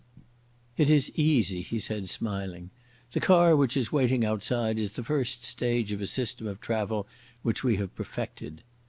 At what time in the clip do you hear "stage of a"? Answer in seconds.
5.45-6.07